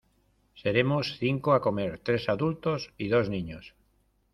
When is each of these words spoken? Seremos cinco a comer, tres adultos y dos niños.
Seremos 0.61 1.05
cinco 1.21 1.49
a 1.53 1.59
comer, 1.65 1.91
tres 2.05 2.23
adultos 2.35 2.79
y 3.03 3.05
dos 3.13 3.29
niños. 3.35 3.65